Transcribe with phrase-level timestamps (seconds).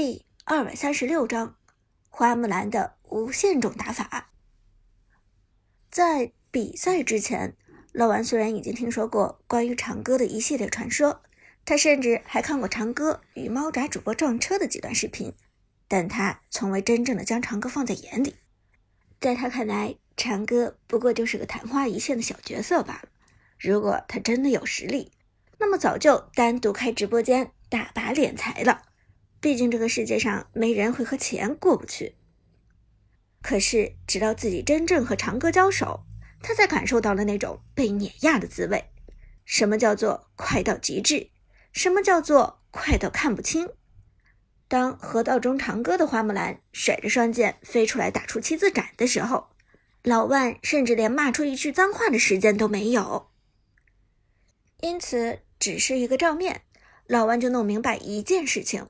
[0.00, 1.56] 第二百三十六章，
[2.08, 4.30] 花木兰的无限种打法。
[5.90, 7.56] 在比赛之前，
[7.90, 11.22] 老王虽然已经听说过关于长歌的一系列传说，
[11.64, 15.34] 他甚至还看过长歌与猫爪主播撞车的几段视频，
[15.88, 18.36] 但他从未真正的将长歌放在眼里。
[19.18, 23.08] 在他看来，长歌不过就是个昙花一现的小角色罢了。
[23.58, 25.10] 如果他真的有实力，
[25.58, 28.82] 那么早就单独开直播间大把敛财了。
[29.40, 32.16] 毕竟这个世界上没人会和钱过不去。
[33.40, 36.04] 可是，直到自己真正和长歌交手，
[36.42, 38.86] 他才感受到了那种被碾压的滋味。
[39.44, 41.30] 什么叫做快到极致？
[41.72, 43.70] 什么叫做快到看不清？
[44.66, 49.48] 当河道中长歌的花木兰甩着双剑飞出来打出七字斩的时候，
[50.02, 53.30] 老万甚至连骂出一句脏话的时间都没有。
[54.80, 56.62] 因此，只是一个照面，
[57.06, 58.88] 老万就弄明白一件事情。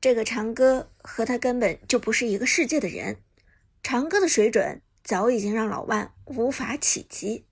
[0.00, 3.16] 这个长歌和他根本就不是一个世界的人，
[3.82, 7.46] 长歌的水准早已经让老万无法企及。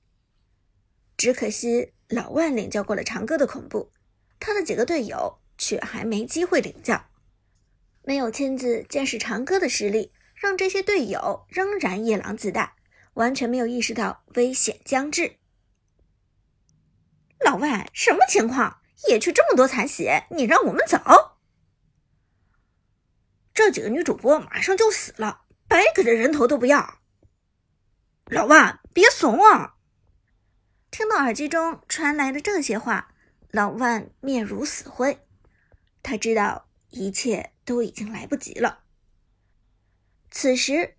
[1.16, 3.91] 只可惜老万领教过了长歌的恐怖，
[4.38, 7.06] 他的几个队友却还没机会领教。
[8.03, 12.77] 没有亲自见识长歌的实力，让这些队友仍然夜郎自大，
[13.14, 15.38] 完全没有意识到危险将至。
[17.44, 18.78] 老万，什么情况？
[19.08, 21.35] 野区这么多残血，你让我们走？
[23.56, 26.98] 这几个女主播马上就死了，白给的人头都不要。
[28.26, 29.76] 老万，别怂啊！
[30.90, 33.14] 听到耳机中传来的这些话，
[33.50, 35.20] 老万面如死灰。
[36.02, 38.80] 他知道一切都已经来不及了。
[40.30, 40.96] 此时，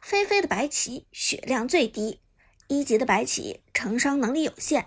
[0.00, 2.22] 菲菲的白起血量最低，
[2.68, 4.86] 一级的白起承伤能力有限，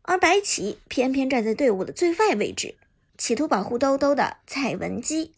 [0.00, 2.78] 而白起偏偏站在队伍的最外位置，
[3.18, 5.34] 企图保护兜兜的蔡文姬。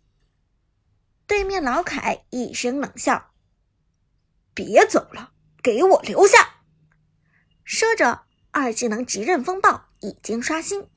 [1.29, 3.33] 对面老凯一声冷笑
[4.55, 6.63] ：“别走了，给我留下！”
[7.63, 10.89] 说着，二技能极刃风暴已经刷新，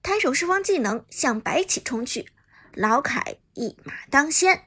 [0.00, 2.30] 抬手释放技能向白起冲去。
[2.74, 4.66] 老凯一马当先，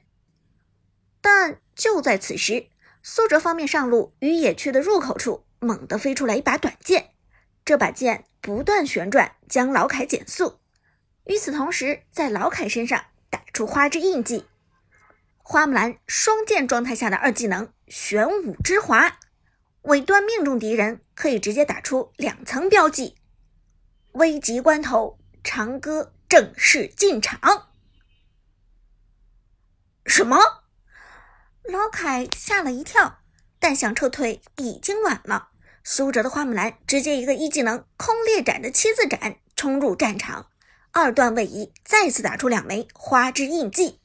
[1.22, 2.68] 但就在此时，
[3.02, 7.12] 苏哲方面上路与野区的入口处猛地飞出来一把短剑，
[7.64, 10.60] 这把剑不断旋转，将老凯减速。
[11.24, 14.44] 与此同时，在老凯身上打出花之印记。
[15.48, 19.16] 花木兰双剑状态下的二技能玄武之华，
[19.82, 23.14] 尾端命中敌人可以直接打出两层标记。
[24.14, 27.68] 危急关头，长歌正式进场。
[30.04, 30.36] 什么？
[31.62, 33.20] 老凯吓了一跳，
[33.60, 35.50] 但想撤退已经晚了。
[35.84, 40.50] 苏哲的花木兰直接一个一技能空裂斩的七字斩冲入战场，
[40.90, 44.00] 二段位移再次打出两枚花之印记。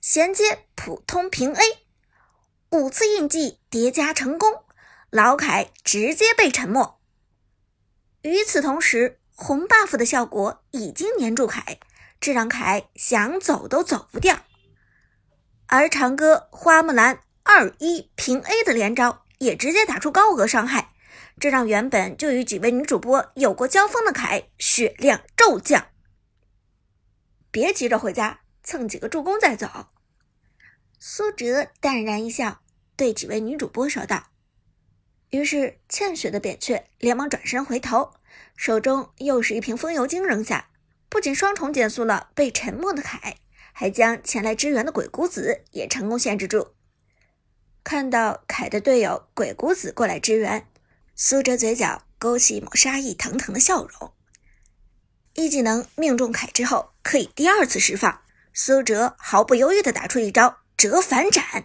[0.00, 1.62] 衔接普通平 A，
[2.70, 4.62] 五次印记叠加成功，
[5.10, 7.00] 老凯直接被沉默。
[8.22, 11.80] 与此同时，红 buff 的效果已经粘住凯，
[12.20, 14.38] 这让凯想走都走不掉。
[15.66, 20.94] 而长歌花木兰二一平 A 的连招也直接打出高额伤害，
[21.40, 25.88] 这让原本就与几位女主播有过交锋的凯血量骤降。
[27.50, 28.40] 别急着回家。
[28.68, 29.86] 蹭几个助攻再走。
[30.98, 32.60] 苏哲淡然一笑，
[32.96, 34.26] 对几位女主播说道。
[35.30, 38.12] 于是欠血的扁鹊连忙转身回头，
[38.58, 40.68] 手中又是一瓶风油精扔下，
[41.08, 43.38] 不仅双重减速了被沉默的凯，
[43.72, 46.74] 还将前来支援的鬼谷子也成功限制住。
[47.82, 50.68] 看到凯的队友鬼谷子过来支援，
[51.16, 54.12] 苏哲嘴角勾起一抹杀意腾腾的笑容。
[55.32, 58.20] 一技能命中凯之后，可以第二次释放。
[58.60, 61.64] 苏哲毫不犹豫地打出一招折返斩。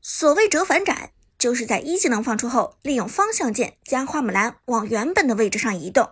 [0.00, 1.10] 所谓折返斩，
[1.40, 6.10] 就是在一技能放出后，利用方向键将花木兰往原本的位置上移动，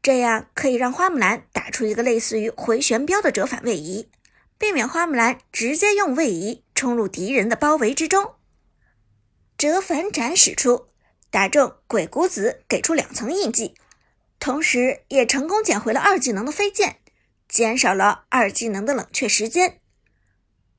[0.00, 4.08] 这样可以让花木兰打出一个类似于回旋镖的折返位移，
[4.58, 8.34] 避免花木兰直接用位移冲入敌人的包围之中。
[9.58, 10.86] 折返斩使出，
[11.32, 13.74] 打中鬼谷子，给出两层印记，
[14.38, 17.00] 同时也成功捡回了二技能的飞剑。
[17.54, 19.78] 减少了二技能的冷却时间，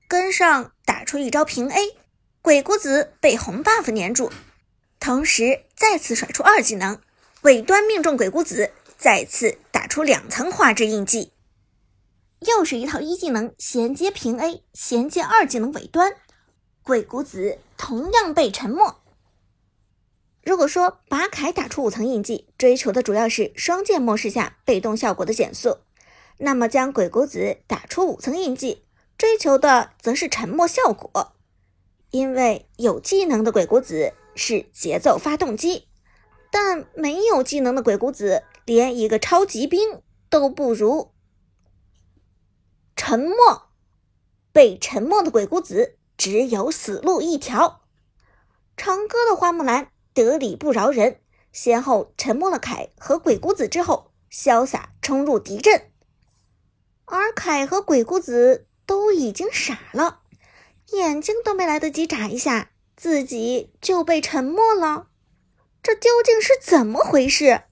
[0.10, 1.96] 跟上打出一招平 A，
[2.42, 4.30] 鬼谷子被红 buff 粘住，
[5.00, 7.02] 同时再次甩出二技能，
[7.44, 11.32] 尾端命中鬼谷子，再次打出两层画质印记，
[12.42, 16.18] 又是一套一技能衔接平 A，衔接二技能尾端，
[16.84, 19.02] 鬼谷子同样被沉默。
[20.44, 25.78] 如果说把凯打出五层印记，追求的主要是双剑模式下被动效果的减速。
[26.38, 28.86] 那么将鬼谷子打出五层印记，
[29.18, 31.34] 追求的则是沉默效果。
[32.12, 35.88] 因为有技能的鬼谷子是节奏发动机，
[36.52, 41.12] 但没有技能的鬼谷子连一个超级兵都不如。
[42.96, 43.70] 沉默，
[44.52, 47.82] 被沉默的鬼谷子只有死路一条。
[48.78, 51.20] 长歌的花木兰得理不饶人，
[51.52, 55.92] 先后沉默了凯和鬼谷子之后，潇洒冲入敌阵，
[57.06, 60.22] 而凯和鬼谷子都已经傻了。
[60.94, 65.08] 眼睛都没来得及眨一下，自己就被沉默了。
[65.82, 67.64] 这究竟是怎么回事？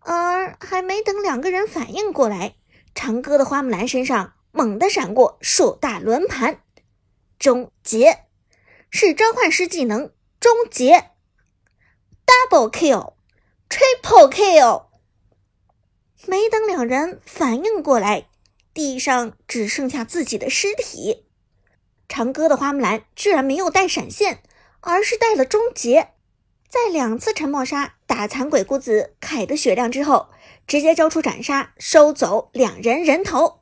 [0.00, 2.56] 而还没等两个人反应过来，
[2.94, 6.62] 长歌的花木兰身上猛地闪过硕大轮盘，
[7.38, 8.24] 终结，
[8.90, 11.10] 是召唤师技能终结
[12.26, 14.87] ，double kill，triple kill。
[16.26, 18.28] 没等两人反应过来，
[18.74, 21.26] 地上只剩下自己的尸体。
[22.08, 24.42] 长歌的花木兰居然没有带闪现，
[24.80, 26.12] 而是带了终结。
[26.68, 30.28] 在两次沉默杀打残鬼谷子凯的血量之后，
[30.66, 33.60] 直接交出斩杀，收走两人人头。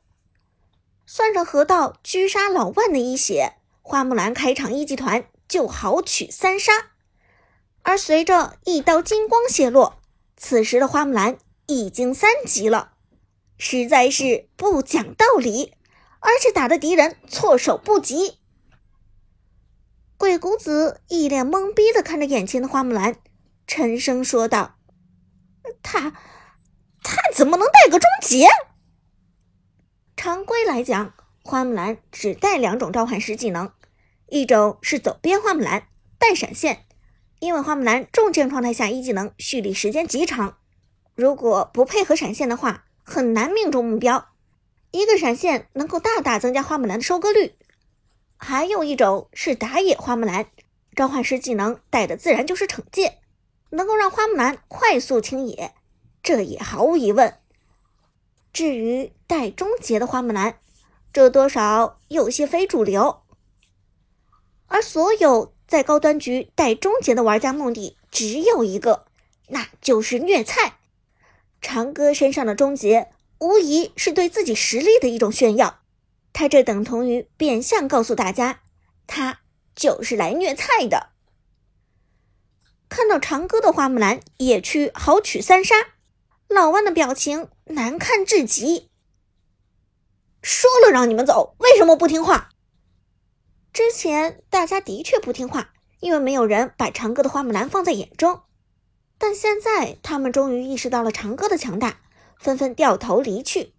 [1.05, 6.91] 算上河道狙杀老万的一血，花木兰开场一级团就豪取三杀。
[7.83, 10.01] 而随着一刀金光泄落，
[10.35, 12.93] 此时的花木兰已经三级了，
[13.57, 15.73] 实在是不讲道理。
[16.19, 18.39] 而且打的敌人措手不及，
[20.17, 23.17] 鬼谷子一脸懵逼的看着眼前的花木兰，
[23.67, 24.77] 沉声说道
[25.83, 26.11] ：“他，
[27.03, 28.47] 他怎么能带个终结？
[30.15, 33.71] 常规来讲，花木兰只带两种召唤师技能，
[34.27, 35.87] 一种是走边花木兰
[36.17, 36.85] 带闪现，
[37.39, 40.57] 因为花木兰重剑状态下一技能蓄力时间极长，
[41.17, 44.29] 如果不配合闪现的话，很难命中目标。”
[44.91, 47.55] 一个闪现能够大大增加花木兰的收割率，
[48.37, 50.45] 还有一种是打野花木兰，
[50.95, 53.17] 召唤师技能带的自然就是惩戒，
[53.71, 55.73] 能够让花木兰快速清野，
[56.21, 57.33] 这也毫无疑问。
[58.53, 60.59] 至于带终结的花木兰，
[61.11, 63.23] 这多少有些非主流。
[64.67, 69.05] 而所有在高端局带终结的玩家目的只有一个，
[69.47, 70.75] 那就是虐菜。
[71.61, 73.11] 长歌身上的终结。
[73.39, 75.81] 无疑是对自己实力的一种炫耀，
[76.33, 78.61] 他这等同于变相告诉大家，
[79.05, 79.41] 他
[79.75, 81.09] 就是来虐菜的。
[82.89, 85.75] 看到长歌的花木兰野区豪取三杀，
[86.47, 88.89] 老万的表情难看至极。
[90.41, 92.49] 说了让你们走，为什么不听话？
[93.71, 98.41] 之前大家的确不听话，因为没有人把长歌的花木兰放在眼中，
[99.17, 102.01] 但现在他们终于意识到了长歌的强大。
[102.39, 103.73] 纷纷掉头离去。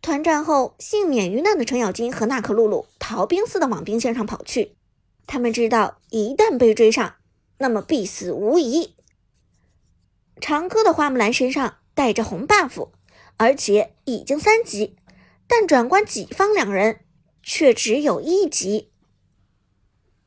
[0.00, 4.76] 团战后，幸免于难的程咬金和娜可露露逃兵似的往兵线上跑去。
[5.26, 7.16] 他们知道，一旦被追上，
[7.58, 8.94] 那么必死无疑。
[10.40, 12.90] 长歌的花木兰身上带着红 buff，
[13.36, 14.96] 而且已经三级，
[15.46, 17.00] 但转观己方两人
[17.42, 18.92] 却只有一级。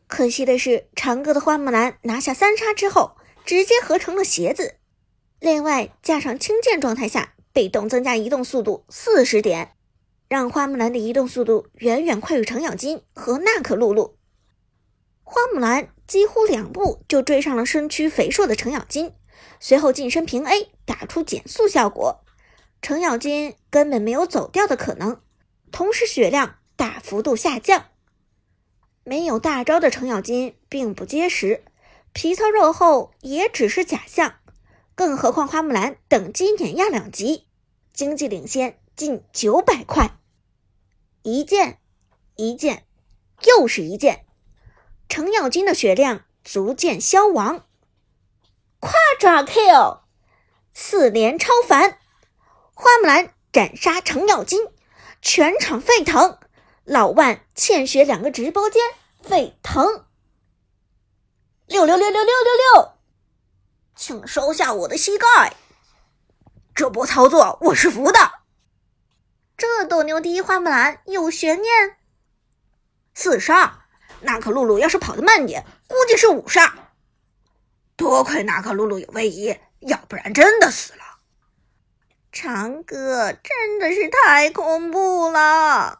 [0.08, 3.16] 可惜的是，长歌的花木兰拿下三杀之后，
[3.46, 4.76] 直接合成了鞋子。
[5.40, 9.76] 另外，加上轻剑状态下被动增加移动速度四十点，
[10.28, 14.18] 让花木兰的移动速度远远快于程咬金和娜可露露。
[15.22, 19.14] 花木兰几乎两步就追上了身躯肥硕的程咬金，
[19.60, 22.24] 随后近身平 A 打出减速效果，
[22.82, 25.22] 程咬金根本没有走掉的可能，
[25.72, 27.86] 同时血量大幅度下降。
[29.04, 31.64] 没有大招的程咬金并不结实，
[32.14, 34.36] 皮糙肉厚也只是假象。
[34.96, 37.48] 更何况花木兰等级碾压两级，
[37.92, 40.20] 经济领先近九百块，
[41.24, 41.80] 一剑
[42.36, 42.86] 一剑
[43.42, 44.26] 又是一剑，
[45.10, 47.66] 程咬金的血量逐渐消亡。
[48.80, 50.02] Quadra kill，
[50.74, 51.98] 四连超凡，
[52.76, 54.68] 花木兰斩杀程咬金，
[55.22, 56.38] 全场沸腾。
[56.84, 58.82] 老万欠血两个直播间
[59.22, 60.06] 沸腾，
[61.68, 62.94] 六六六六六六六。
[63.96, 65.56] 请收下我的膝盖，
[66.74, 68.20] 这波操作我是服的。
[69.56, 71.98] 这斗牛第一花木兰有悬念，
[73.14, 73.86] 四杀。
[74.22, 76.92] 娜可露露要是跑得慢点，估计是五杀。
[77.96, 81.00] 多亏娜可露露有位移，要不然真的死了。
[82.32, 86.00] 长歌真的是太恐怖了。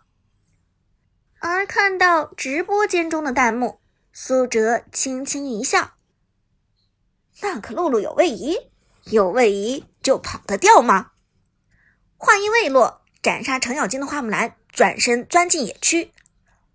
[1.40, 3.82] 而看到直播间中的弹幕，
[4.16, 5.94] 苏哲轻轻一笑。
[7.42, 8.70] 娜可露露有位移，
[9.06, 11.14] 有位移就跑得掉吗？
[12.16, 16.12] 话音未落，斩杀程咬金的花木兰转身钻进野区，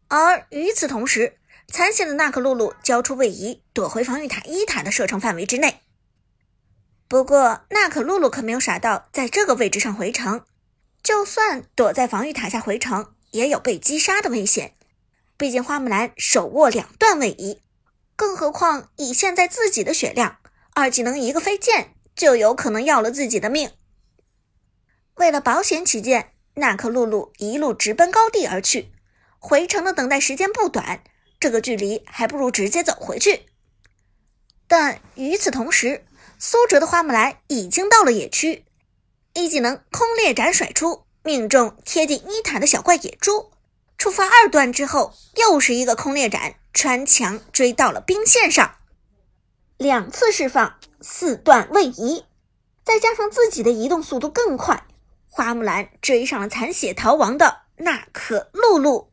[0.08, 5.82] 而与此同时，残血的娜可露露交出位移，躲回防御塔一塔的射程范围之内。
[7.06, 10.44] 不过，娜可露露可没有傻到在这个位置上回城，
[11.04, 14.74] 就算躲在防御塔下回城，也有被击杀的危险。
[15.38, 17.60] 毕竟花木兰手握两段位移，
[18.16, 20.38] 更何况以现在自己的血量，
[20.74, 23.70] 二技能一个飞剑就有可能要了自己的命。
[25.14, 28.90] 为了保险起见，娜可露露一路直奔高地而去，
[29.38, 31.04] 回城的等待时间不短，
[31.38, 33.46] 这个距离还不如直接走回去。
[34.66, 36.04] 但与此同时，
[36.40, 38.64] 苏哲的花木兰已经到了野区，
[39.34, 43.52] 一技能空裂斩甩出，命中贴近一塔的小怪野猪。
[43.98, 48.76] 触发二段之后，又是一个空裂斩穿墙追到了兵线上，
[49.76, 52.24] 两次释放四段位移，
[52.84, 54.86] 再加上自己的移动速度更快，
[55.28, 59.12] 花木兰追上了残血逃亡的娜可露露。